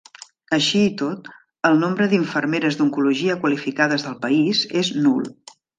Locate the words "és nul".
4.85-5.35